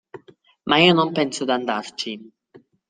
[0.67, 2.11] Ma io non penso d'andarci.